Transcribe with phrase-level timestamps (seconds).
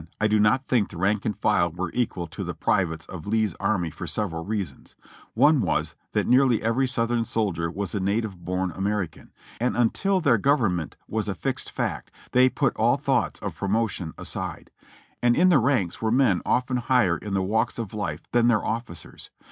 [0.19, 3.53] I do not think the rank and file were equal to the privates of Lee's
[3.59, 4.95] army for several reasons:
[5.35, 10.39] one was, that nearly every Southern soldier was a native born American, and until their
[10.39, 14.71] Government was a fixed fact, they put all thoughts of pro motion aside:
[15.21, 18.65] and in the ranks were men often higher in the walks of life than their
[18.65, 19.29] officers.